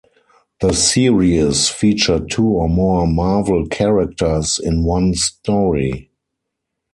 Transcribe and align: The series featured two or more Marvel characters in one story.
The 0.61 0.73
series 0.73 1.69
featured 1.69 2.31
two 2.31 2.47
or 2.47 2.67
more 2.67 3.05
Marvel 3.05 3.67
characters 3.67 4.57
in 4.57 4.83
one 4.83 5.13
story. 5.13 6.09